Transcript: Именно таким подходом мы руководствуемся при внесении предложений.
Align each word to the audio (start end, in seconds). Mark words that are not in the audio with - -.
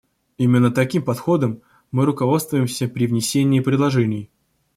Именно 0.39 0.71
таким 0.71 1.03
подходом 1.03 1.61
мы 1.91 2.05
руководствуемся 2.07 2.87
при 2.87 3.05
внесении 3.05 3.59
предложений. 3.59 4.31